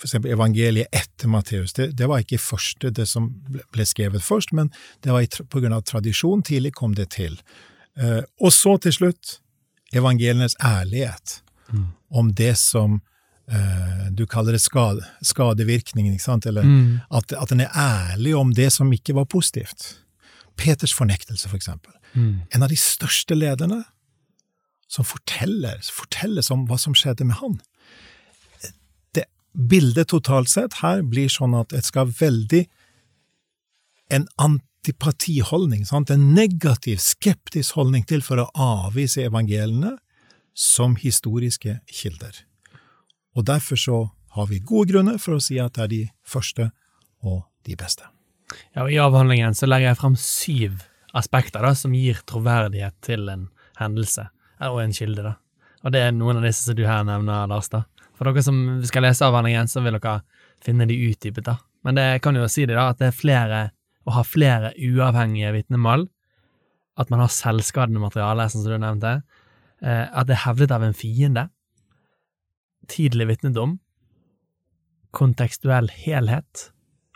Eksempel 0.02 0.34
evangeliet 0.34 0.92
etter 0.92 1.28
Matteus. 1.28 1.72
Det, 1.72 1.90
det, 1.96 2.06
var 2.10 2.20
ikke 2.20 2.38
første 2.42 2.90
det 2.92 3.06
som 3.08 3.30
ble 3.72 3.86
skrevet 3.88 4.22
først, 4.22 4.52
men 4.52 4.68
det 5.04 5.14
var 5.14 5.24
av 5.72 5.82
tradisjon. 5.88 6.44
Tidlig 6.44 6.74
kom 6.76 6.94
det 6.94 7.08
til. 7.16 7.38
Eh, 7.96 8.22
og 8.40 8.52
så 8.52 8.76
til 8.82 8.92
slutt 8.92 9.38
evangelienes 9.96 10.56
ærlighet 10.64 11.40
mm. 11.72 11.86
om 12.10 12.32
det 12.34 12.56
som 12.58 12.98
uh, 12.98 14.06
du 14.10 14.26
kaller 14.26 14.56
det 14.56 14.60
skade, 14.60 15.04
skadevirkningen, 15.22 16.16
ikke 16.16 16.26
sant? 16.26 16.46
eller 16.46 16.66
mm. 16.66 17.06
at, 17.14 17.32
at 17.32 17.52
den 17.52 17.62
er 17.64 17.70
ærlig 17.72 18.34
om 18.36 18.52
det 18.54 18.72
som 18.74 18.92
ikke 18.92 19.14
var 19.16 19.28
positivt. 19.30 20.02
Peters 20.56 20.94
fornektelse, 20.94 21.48
for 21.48 21.56
eksempel. 21.56 21.94
Mm. 22.14 22.42
En 22.54 22.66
av 22.66 22.72
de 22.72 22.76
største 22.80 23.38
lederne 23.38 23.84
som 24.90 25.06
forteller, 25.06 25.80
fortelles 25.92 26.50
om 26.54 26.66
hva 26.68 26.78
som 26.80 26.94
skjedde 26.96 27.26
med 27.26 27.38
han. 27.40 27.58
Det 29.56 29.68
Bildet 29.70 30.08
totalt 30.12 30.50
sett 30.52 30.82
her 30.82 31.00
blir 31.02 31.30
sånn 31.32 31.54
at 31.56 31.70
det 31.72 31.80
skal 31.86 32.10
veldig 32.12 32.66
en 34.12 34.26
antipatiholdning, 34.36 35.86
sant? 35.88 36.10
en 36.10 36.34
negativ, 36.36 37.00
skeptisk 37.00 37.78
holdning 37.78 38.04
til 38.04 38.20
for 38.22 38.42
å 38.42 38.50
avvise 38.52 39.24
evangeliene 39.24 39.96
som 40.52 40.96
historiske 41.00 41.80
kilder. 41.88 42.44
Og 43.36 43.48
derfor 43.48 43.80
så 43.80 44.02
har 44.36 44.46
vi 44.52 44.60
gode 44.60 44.92
grunner 44.92 45.16
for 45.18 45.36
å 45.36 45.42
si 45.42 45.58
at 45.60 45.74
det 45.76 45.84
er 45.86 45.92
de 45.92 46.02
første 46.28 46.70
og 47.24 47.46
de 47.64 47.76
beste. 47.80 48.04
Ja, 48.76 48.84
og 48.84 48.92
I 48.92 49.00
avhandlingen 49.02 49.56
så 49.56 49.68
legger 49.68 49.90
jeg 49.90 50.00
fram 50.02 50.16
syv 50.20 50.84
aspekter 51.16 51.64
da, 51.64 51.72
som 51.74 51.96
gir 51.96 52.20
troverdighet 52.28 52.96
til 53.04 53.28
en 53.32 53.48
hendelse, 53.80 54.28
og 54.68 54.82
en 54.84 54.94
kilde. 54.96 55.24
da. 55.24 55.34
Og 55.84 55.92
det 55.96 56.02
er 56.04 56.12
noen 56.12 56.40
av 56.40 56.46
disse 56.46 56.68
som 56.68 56.76
du 56.76 56.84
her 56.86 57.04
nevner, 57.08 57.48
Lars. 57.48 57.72
da. 57.72 57.84
For 58.16 58.28
dere 58.28 58.44
som 58.44 58.58
skal 58.88 59.04
lese 59.04 59.26
avhandlingen, 59.26 59.68
så 59.68 59.82
vil 59.84 59.98
dere 59.98 60.20
finne 60.64 60.86
de 60.88 60.96
utdypet. 61.10 61.44
da. 61.44 61.58
Men 61.84 61.98
det 61.98 62.22
kan 62.24 62.36
jo 62.36 62.48
si 62.48 62.66
det 62.66 62.76
da, 62.76 62.90
at 62.90 63.00
det 63.02 63.10
er 63.10 63.16
flere, 63.16 63.58
å 64.06 64.14
ha 64.16 64.22
flere 64.24 64.72
uavhengige 64.74 65.52
vitnemål, 65.52 66.06
at 66.96 67.10
man 67.12 67.20
har 67.20 67.32
selvskadende 67.32 68.00
materiale, 68.00 68.48
sånn 68.48 68.64
som 68.64 68.72
du 68.72 68.80
nevnte, 68.80 69.12
eh, 69.82 70.06
at 70.08 70.28
det 70.28 70.38
er 70.38 70.44
hevdet 70.46 70.72
av 70.72 70.86
en 70.86 70.96
fiende, 70.96 71.48
tidlig 72.88 73.28
vitnedom, 73.28 73.76
kontekstuell 75.16 75.90
helhet 75.92 76.70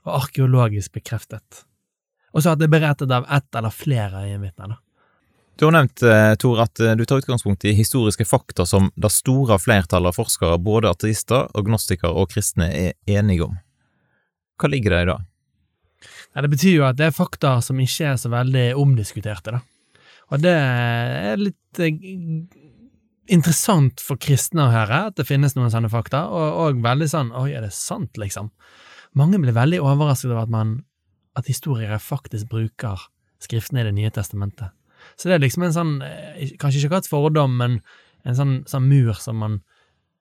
og 0.05 0.23
arkeologisk 0.25 0.97
bekreftet. 0.99 1.65
Og 2.35 2.45
så 2.45 2.53
at 2.53 2.61
det 2.61 2.69
er 2.69 2.77
berettet 2.77 3.13
av 3.13 3.27
ett 3.33 3.57
eller 3.57 3.75
flere 3.75 4.25
øyenvitner. 4.27 4.79
Du 5.61 5.67
har 5.67 5.73
nevnt, 5.73 6.03
eh, 6.03 6.35
Tor, 6.41 6.63
at 6.63 6.81
eh, 6.81 6.95
du 6.97 7.05
tar 7.05 7.19
utgangspunkt 7.21 7.65
i 7.69 7.75
historiske 7.77 8.25
fakta 8.25 8.65
som 8.67 8.87
det 8.97 9.11
store 9.13 9.59
flertallet 9.61 10.09
av 10.09 10.17
forskere, 10.17 10.57
både 10.57 10.89
ateister, 10.89 11.51
agnostikere 11.53 12.15
og 12.17 12.31
kristne, 12.33 12.71
er 12.73 12.95
enige 13.05 13.45
om. 13.45 13.59
Hva 14.57 14.71
ligger 14.73 14.95
det 14.95 15.01
i 15.03 15.09
det? 15.11 15.19
Det 16.41 16.53
betyr 16.55 16.75
jo 16.79 16.87
at 16.89 16.97
det 16.97 17.11
er 17.11 17.13
fakta 17.13 17.53
som 17.61 17.85
ikke 17.85 18.09
er 18.15 18.17
så 18.23 18.33
veldig 18.33 18.65
omdiskuterte, 18.81 19.59
da. 19.59 20.01
Og 20.33 20.41
det 20.41 20.57
er 20.57 21.45
litt 21.45 21.85
eh, 21.85 22.01
interessant 23.29 24.01
for 24.01 24.17
kristne 24.17 24.65
å 24.65 24.73
høre 24.73 25.05
at 25.11 25.21
det 25.21 25.29
finnes 25.29 25.59
noen 25.61 25.77
sånne 25.77 25.93
fakta, 25.93 26.25
og, 26.33 26.49
og 26.65 26.83
veldig 26.89 27.13
sånn 27.13 27.37
oi, 27.37 27.51
er 27.53 27.69
det 27.69 27.75
sant, 27.77 28.17
liksom? 28.17 28.49
Mange 29.13 29.45
blir 29.45 29.61
veldig 29.61 29.85
overrasket 29.85 30.33
over 30.33 30.47
at 30.47 30.57
man 30.57 30.79
at 31.37 31.53
historiere 31.53 32.01
faktisk 32.01 32.49
bruker 32.49 33.11
skriftene 33.45 33.85
i 33.85 33.91
Det 33.91 33.99
nye 34.01 34.17
testamentet. 34.17 34.73
Så 35.17 35.29
det 35.29 35.37
er 35.37 35.45
liksom 35.45 35.67
en 35.67 35.77
sånn, 35.77 35.97
eh, 36.07 36.55
kanskje 36.61 36.83
ikke 36.83 36.93
akkurat 36.93 37.11
fordom, 37.11 37.57
men 37.61 37.81
en 38.29 38.37
sånn, 38.37 38.55
sånn 38.69 38.89
mur 38.91 39.17
som 39.21 39.41
man 39.41 39.61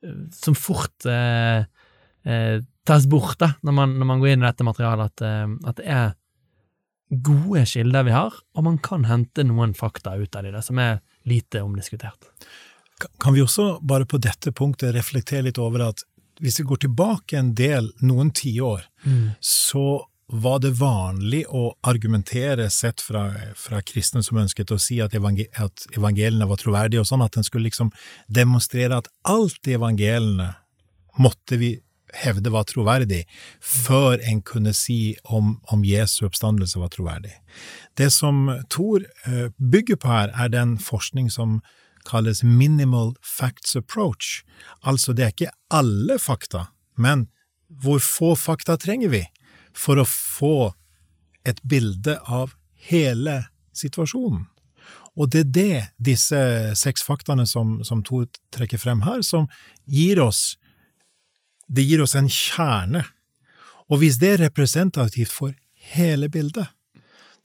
eh, 0.03 0.15
som 0.35 0.55
fort 0.57 1.07
eh, 1.09 1.65
eh, 2.23 2.57
tas 2.87 3.07
bort 3.09 3.39
da, 3.41 3.53
når 3.61 3.77
man, 3.81 3.97
når 3.99 4.09
man, 4.11 4.23
går 4.23 4.33
inn 4.33 4.43
i 4.43 4.49
dette 4.49 4.67
materialet, 4.67 5.13
at, 5.13 5.25
eh, 5.25 5.53
at, 5.69 5.81
det 5.81 5.87
er 5.99 6.15
gode 7.09 7.65
kilder 7.65 8.05
vi 8.05 8.13
har, 8.13 8.35
og 8.55 8.65
man 8.65 8.77
kan 8.85 9.07
hente 9.09 9.45
noen 9.47 9.73
fakta 9.77 10.15
ut 10.19 10.35
av 10.37 10.45
det, 10.45 10.61
som 10.65 10.79
er 10.81 10.99
lite 11.29 11.63
omdiskutert. 11.65 12.29
Kan 13.21 13.33
vi 13.33 13.41
også 13.41 13.79
bare 13.81 14.05
på 14.09 14.19
dette 14.21 14.51
punktet 14.53 14.93
reflektere 14.95 15.47
litt 15.47 15.61
over 15.61 15.87
at 15.87 16.03
hvis 16.39 16.59
vi 16.61 16.67
går 16.69 16.83
tilbake 16.85 17.39
en 17.39 17.53
del, 17.55 17.89
noen 18.05 18.29
tiår, 18.35 18.83
mm. 19.03 19.25
så 19.43 20.03
var 20.29 20.59
det 20.61 20.75
vanlig 20.77 21.41
å 21.49 21.71
argumentere, 21.89 22.69
sett 22.69 23.01
fra, 23.01 23.31
fra 23.57 23.81
kristne 23.81 24.21
som 24.25 24.37
ønsket 24.37 24.71
å 24.71 24.77
si 24.81 24.99
at, 25.01 25.15
evangel 25.17 25.49
at 25.57 25.87
evangeliene 25.97 26.45
var 26.49 26.59
troverdige, 26.61 27.01
og 27.01 27.09
sånn, 27.09 27.25
at 27.25 27.37
en 27.39 27.47
skulle 27.47 27.69
liksom 27.69 27.89
demonstrere 28.27 28.99
at 29.01 29.09
alt 29.25 29.65
i 29.67 29.73
evangeliene 29.79 30.51
måtte 31.17 31.57
vi 31.57 31.71
hevde 32.21 32.53
var 32.53 32.65
troverdig, 32.69 33.23
før 33.61 34.21
en 34.25 34.41
kunne 34.45 34.73
si 34.77 35.17
om, 35.25 35.57
om 35.73 35.83
Jesu 35.85 36.23
oppstandelse 36.25 36.81
var 36.81 36.93
troverdig. 36.93 37.33
Det 37.97 38.09
som 38.13 38.47
Thor 38.69 39.05
eh, 39.25 39.49
bygger 39.57 39.99
på 40.01 40.13
her, 40.13 40.33
er 40.33 40.53
den 40.53 40.77
forskning 40.81 41.29
som 41.33 41.59
kalles 42.09 42.41
minimal 42.45 43.15
facts 43.21 43.75
approach. 43.77 44.43
Altså, 44.81 45.13
det 45.13 45.25
er 45.25 45.35
ikke 45.35 45.57
alle 45.73 46.17
fakta, 46.21 46.69
men 46.97 47.27
hvor 47.69 48.01
få 48.01 48.33
fakta 48.37 48.77
trenger 48.81 49.13
vi 49.13 49.25
for 49.73 49.99
å 50.01 50.07
få 50.07 50.71
et 51.47 51.61
bilde 51.63 52.17
av 52.25 52.55
hele 52.89 53.41
situasjonen? 53.75 54.47
Og 55.19 55.31
det 55.33 55.41
er 55.41 55.51
det 55.53 55.79
disse 56.11 56.39
seks 56.79 57.03
faktaene 57.03 57.45
som, 57.49 57.79
som 57.83 58.03
Tor 58.05 58.27
trekker 58.55 58.79
frem 58.79 59.03
her, 59.03 59.21
som 59.21 59.49
gir 59.85 60.21
oss 60.23 60.57
Det 61.69 61.83
gir 61.85 62.01
oss 62.01 62.15
en 62.17 62.25
kjerne. 62.25 63.03
Og 63.93 63.99
hvis 64.01 64.15
det 64.17 64.29
er 64.33 64.39
representativt 64.47 65.29
for 65.29 65.53
hele 65.93 66.25
bildet, 66.25 66.65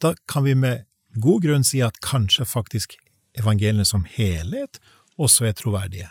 da 0.00 0.14
kan 0.24 0.46
vi 0.46 0.54
med 0.56 0.86
god 1.20 1.42
grunn 1.44 1.66
si 1.68 1.82
at 1.84 2.00
kanskje 2.00 2.46
faktisk 2.48 2.96
evangeliene 3.36 3.84
som 3.84 4.06
helhet 4.08 4.80
også 5.20 5.50
er 5.50 5.58
troverdige. 5.58 6.08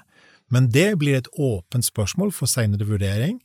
Men 0.54 0.70
det 0.70 1.00
blir 1.02 1.18
et 1.18 1.32
åpent 1.34 1.86
spørsmål 1.86 2.30
for 2.38 2.46
seinere 2.46 2.86
vurdering. 2.86 3.40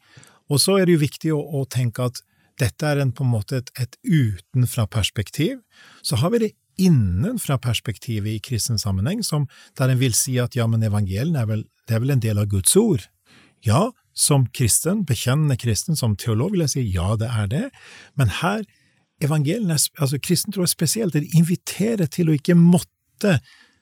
Og 0.52 0.60
så 0.60 0.76
er 0.76 0.84
det 0.84 0.98
jo 0.98 1.04
viktig 1.06 1.32
å, 1.32 1.40
å 1.40 1.64
tenke 1.64 2.10
at 2.10 2.20
dette 2.58 2.86
er 2.86 3.02
en, 3.02 3.12
på 3.14 3.24
en 3.24 3.32
måte 3.32 3.62
et, 3.62 3.72
et 3.78 3.98
utenfra-perspektiv. 4.04 5.60
Så 6.02 6.18
har 6.22 6.34
vi 6.34 6.42
det 6.46 6.52
innenfra-perspektivet 6.78 8.36
i 8.36 8.42
kristen 8.44 8.78
sammenheng, 8.78 9.24
som, 9.26 9.48
der 9.78 9.90
en 9.90 10.00
vil 10.00 10.14
si 10.14 10.36
at 10.42 10.54
ja, 10.58 10.66
men 10.70 10.84
evangeliene 10.86 11.42
er 11.42 11.62
er 11.94 12.02
vel 12.02 12.14
en 12.14 12.22
del 12.22 12.40
av 12.40 12.48
Guds 12.52 12.76
ord. 12.76 13.06
Ja, 13.64 13.90
som 14.14 14.46
kristen, 14.54 15.04
bekjennende 15.06 15.58
kristen, 15.58 15.96
som 15.98 16.16
teolog 16.18 16.54
vil 16.54 16.66
jeg 16.66 16.74
si 16.74 16.84
ja, 16.94 17.14
det 17.18 17.30
er 17.30 17.50
det, 17.50 17.64
men 18.18 18.30
her 18.40 18.64
evangeliene, 19.24 19.78
altså 19.98 20.20
kristen 20.22 20.54
tro 20.54 20.62
er 20.62 20.70
spesielt, 20.70 21.14
det 21.14 21.34
inviterer 21.34 22.06
til 22.06 22.30
å 22.30 22.36
ikke 22.38 22.58
måtte 22.58 23.38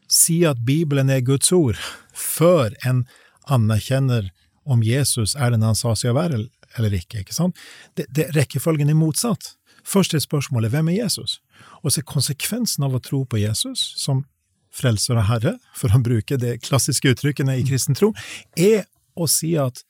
si 0.08 0.42
at 0.48 0.62
Bibelen 0.64 1.10
er 1.12 1.24
Guds 1.24 1.52
ord, 1.52 1.80
før 2.14 2.76
en 2.88 3.04
anerkjenner 3.52 4.30
om 4.66 4.82
Jesus 4.82 5.36
er 5.36 5.52
den 5.52 5.64
han 5.66 5.76
sa 5.78 5.94
seg 5.98 6.12
å 6.12 6.18
være 6.18 6.46
eller 6.78 6.94
ikke. 6.98 7.22
ikke 7.22 7.34
sant? 7.34 7.58
Det, 7.96 8.08
det, 8.10 8.30
rekkefølgen 8.36 8.90
er 8.90 8.98
motsatt. 8.98 9.54
Først 9.86 10.14
er 10.14 10.22
spørsmålet 10.24 10.72
hvem 10.72 10.90
er 10.90 11.02
Jesus? 11.04 11.40
Og 11.82 11.94
så 11.94 12.02
konsekvensen 12.02 12.86
av 12.86 12.96
å 12.96 13.02
tro 13.02 13.22
på 13.24 13.40
Jesus 13.40 13.92
som 14.00 14.24
frelser 14.76 15.16
og 15.16 15.28
herre, 15.30 15.56
for 15.76 15.94
å 15.94 16.02
bruke 16.04 16.36
de 16.40 16.56
klassiske 16.60 17.14
uttrykkene 17.14 17.56
i 17.56 17.64
kristen 17.64 17.96
tro, 17.96 18.10
er 18.58 18.84
å 19.16 19.28
si 19.30 19.54
at 19.60 19.84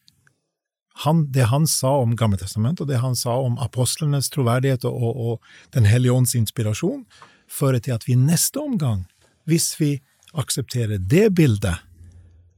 han, 1.05 1.27
det 1.33 1.49
han 1.51 1.67
sa 1.69 1.91
om 2.01 2.15
Gammeltestamentet, 2.17 2.85
og 2.85 2.89
det 2.89 3.03
han 3.03 3.17
sa 3.19 3.35
om 3.45 3.59
apostlenes 3.61 4.31
troverdighet 4.33 4.87
og, 4.89 4.95
og, 4.97 5.17
og 5.17 5.75
Den 5.77 5.85
hellige 5.85 6.15
ånds 6.15 6.37
inspirasjon, 6.39 7.05
fører 7.47 7.83
til 7.83 7.97
at 7.97 8.07
vi 8.09 8.17
neste 8.17 8.63
omgang 8.63 9.05
hvis 9.47 9.75
vi 9.81 9.91
aksepterer 10.37 10.99
det 10.99 11.31
bildet, 11.37 11.83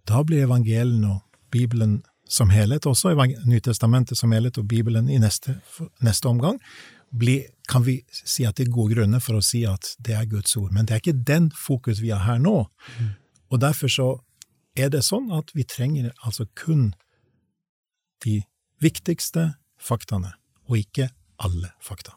da 0.08 0.22
blir 0.24 0.46
evangelen 0.46 1.04
og 1.04 1.18
Bibelen 1.52 2.00
som 2.28 2.50
helhet, 2.52 2.86
også 2.86 3.14
Nytestamentet 3.48 4.18
som 4.18 4.32
helhet 4.32 4.58
og 4.60 4.68
Bibelen 4.68 5.08
i 5.08 5.18
neste, 5.18 5.58
neste 6.04 6.28
omgang, 6.28 6.60
blir, 7.10 7.48
kan 7.68 7.84
vi 7.86 8.02
si 8.12 8.44
at 8.44 8.58
det 8.58 8.66
er 8.66 8.74
gode 8.74 8.94
grunner 8.94 9.22
for 9.24 9.38
å 9.38 9.44
si 9.44 9.64
at 9.66 9.94
det 10.04 10.14
er 10.14 10.28
Guds 10.28 10.56
ord. 10.60 10.72
Men 10.76 10.86
det 10.86 10.94
er 10.94 11.02
ikke 11.02 11.24
den 11.24 11.50
fokus 11.56 12.02
vi 12.04 12.12
har 12.12 12.26
her 12.26 12.40
nå. 12.42 12.66
Mm. 12.98 13.14
Og 13.48 13.62
derfor 13.64 13.92
så 13.92 14.08
er 14.76 14.92
det 14.92 15.02
sånn 15.06 15.30
at 15.34 15.50
vi 15.56 15.64
trenger 15.64 16.12
altså 16.20 16.46
kun 16.58 16.92
de 18.24 18.42
viktigste 18.82 19.54
faktaene, 19.80 20.34
og 20.68 20.82
ikke 20.82 21.08
alle 21.42 21.72
fakta. 21.82 22.14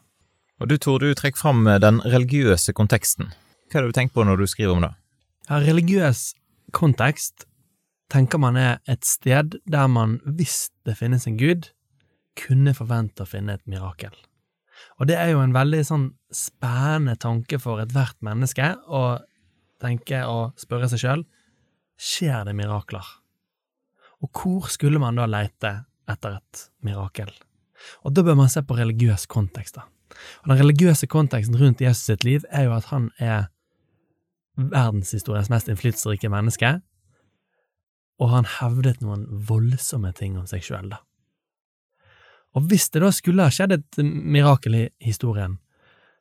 Og 0.62 0.68
du 0.70 0.76
Tor, 0.78 1.02
du 1.02 1.14
trekker 1.16 1.40
fram 1.40 1.64
den 1.82 2.02
religiøse 2.04 2.74
konteksten. 2.76 3.32
Hva 3.70 3.80
har 3.80 3.88
du 3.88 3.96
tenkt 3.96 4.14
på 4.14 4.26
når 4.26 4.42
du 4.42 4.46
skriver 4.50 4.76
om 4.76 4.84
det? 4.84 4.92
Ja, 5.48 5.58
religiøs 5.64 6.34
kontekst 6.76 7.46
tenker 8.12 8.40
man 8.42 8.58
er 8.60 8.80
et 8.90 9.06
sted 9.08 9.56
der 9.64 9.88
man, 9.88 10.18
hvis 10.24 10.70
det 10.86 10.98
finnes 10.98 11.26
en 11.26 11.38
gud, 11.40 11.70
kunne 12.38 12.74
forvente 12.76 13.24
å 13.24 13.28
finne 13.28 13.56
et 13.56 13.64
mirakel. 13.68 14.12
Og 15.00 15.08
det 15.08 15.16
er 15.20 15.32
jo 15.32 15.42
en 15.42 15.54
veldig 15.54 15.82
sånn 15.86 16.08
spennende 16.32 17.16
tanke 17.20 17.58
for 17.62 17.82
ethvert 17.82 18.18
menneske 18.24 18.74
å 18.88 19.20
tenke 19.82 20.22
og 20.28 20.58
spørre 20.60 20.88
seg 20.90 21.02
sjøl 21.02 21.24
skjer 22.02 22.46
det 22.48 22.54
mirakler? 22.58 23.06
Og 24.22 24.30
hvor 24.34 24.68
skulle 24.70 25.00
man 25.02 25.18
da 25.18 25.26
leite 25.30 25.72
etter 26.10 26.38
et 26.38 26.66
mirakel? 26.86 27.30
Og 28.06 28.14
da 28.14 28.24
bør 28.26 28.38
man 28.38 28.50
se 28.52 28.62
på 28.62 28.76
religiøs 28.78 29.26
kontekst, 29.30 29.78
da. 29.78 29.88
Og 30.42 30.52
den 30.52 30.60
religiøse 30.60 31.08
konteksten 31.10 31.56
rundt 31.58 31.82
Jesus 31.82 32.06
sitt 32.10 32.26
liv 32.26 32.44
er 32.50 32.68
jo 32.68 32.76
at 32.76 32.90
han 32.92 33.08
er 33.18 33.48
verdenshistoriens 34.56 35.50
mest 35.50 35.70
innflytelsesrike 35.72 36.30
menneske, 36.30 36.76
og 38.20 38.30
han 38.32 38.48
hevdet 38.58 39.00
noen 39.02 39.24
voldsomme 39.48 40.12
ting 40.16 40.36
om 40.38 40.46
seg 40.50 40.64
sjøl, 40.66 40.92
da. 40.92 41.00
Og 42.52 42.68
hvis 42.68 42.90
det 42.92 43.00
da 43.00 43.08
skulle 43.14 43.46
ha 43.46 43.52
skjedd 43.52 43.72
et 43.78 44.00
mirakel 44.04 44.76
i 44.76 44.84
historien, 45.00 45.56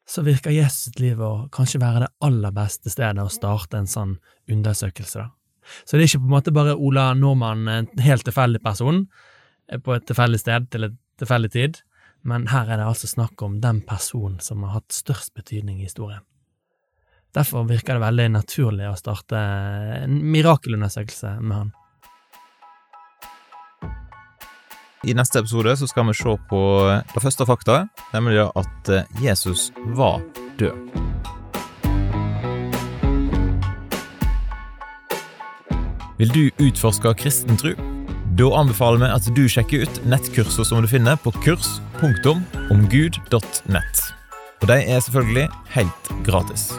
så 0.07 0.24
virker 0.25 0.53
Jesus' 0.55 0.98
liv 1.00 1.19
å 1.21 1.50
kanskje 1.53 1.81
være 1.81 2.05
det 2.05 2.13
aller 2.25 2.55
beste 2.55 2.91
stedet 2.91 3.24
å 3.24 3.31
starte 3.31 3.79
en 3.79 3.89
sånn 3.89 4.17
undersøkelse, 4.51 5.25
da. 5.25 5.29
Så 5.86 5.95
det 5.95 6.03
er 6.03 6.10
ikke 6.10 6.24
på 6.24 6.29
en 6.29 6.33
måte 6.33 6.53
bare 6.55 6.74
Ola 6.74 7.12
Normann, 7.13 7.67
en 7.69 7.88
helt 8.01 8.25
tilfeldig 8.25 8.63
person, 8.63 9.05
eh, 9.69 9.77
på 9.77 9.93
et 9.93 10.07
tilfeldig 10.10 10.39
sted 10.41 10.67
til 10.74 10.88
et 10.89 10.98
tilfeldig 11.21 11.51
tid, 11.53 11.81
men 12.24 12.48
her 12.50 12.69
er 12.69 12.81
det 12.81 12.88
altså 12.88 13.07
snakk 13.10 13.41
om 13.45 13.60
den 13.62 13.81
personen 13.86 14.39
som 14.41 14.63
har 14.65 14.79
hatt 14.79 14.93
størst 14.93 15.33
betydning 15.38 15.79
i 15.79 15.88
historien. 15.88 16.25
Derfor 17.33 17.63
virker 17.69 17.95
det 17.95 18.03
veldig 18.03 18.27
naturlig 18.33 18.89
å 18.89 18.98
starte 19.00 19.38
en 20.01 20.17
mirakelundersøkelse 20.33 21.38
med 21.39 21.55
han. 21.55 21.71
I 25.01 25.15
neste 25.17 25.39
episode 25.41 25.74
så 25.77 25.88
skal 25.89 26.05
vi 26.05 26.13
se 26.13 26.36
på 26.50 26.60
det 27.13 27.22
første 27.24 27.46
fakta, 27.50 27.88
nemlig 28.13 28.43
at 28.53 28.89
Jesus 29.17 29.72
var 29.98 30.22
død. 30.60 30.77
Vil 36.22 36.29
du 36.36 36.43
utforske 36.62 37.15
kristen 37.17 37.58
tro? 37.58 37.74
Da 38.38 38.46
anbefaler 38.60 39.01
vi 39.01 39.08
at 39.10 39.25
du 39.34 39.50
sjekker 39.50 39.81
ut 39.88 39.96
nettkurser 40.05 40.63
som 40.70 40.86
du 40.86 40.89
finner 40.91 41.17
på 41.17 41.34
kurs.omgud.nett. 41.41 43.96
Og 44.62 44.67
de 44.70 44.77
er 44.86 45.01
selvfølgelig 45.01 45.50
helt 45.74 46.05
gratis. 46.27 46.77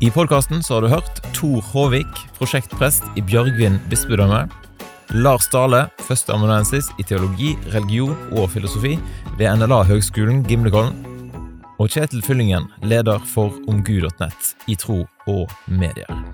I 0.00 0.08
podkasten 0.14 0.62
har 0.64 0.80
du 0.80 0.88
hørt 0.88 1.20
Tor 1.36 1.60
Håvik, 1.74 2.08
prosjektprest 2.38 3.04
i 3.18 3.20
Bjørgvin 3.28 3.76
bispedømme. 3.92 4.48
Lars 5.16 5.48
Dale, 5.48 5.86
førsteamanuensis 6.04 6.90
i 7.00 7.04
teologi, 7.08 7.54
religion 7.72 8.12
og 8.36 8.50
filosofi 8.52 8.98
ved 9.38 9.48
NLA 9.56 9.80
Høgskolen 9.88 10.42
Gimlekollen. 10.44 11.00
Og 11.78 11.88
Kjetil 11.94 12.20
Fyllingen, 12.26 12.66
leder 12.84 13.22
for 13.32 13.54
omgud.nett 13.70 14.52
i 14.68 14.76
tro 14.76 15.06
og 15.30 15.46
medier. 15.70 16.27